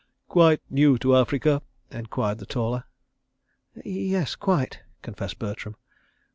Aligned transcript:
"Quite 0.27 0.61
new 0.67 0.97
to 0.97 1.15
Africa?" 1.15 1.61
enquired 1.91 2.39
the 2.39 2.47
taller. 2.47 2.85
"Yes. 3.85 4.33
Quite," 4.33 4.79
confessed 5.03 5.37
Bertram. 5.37 5.75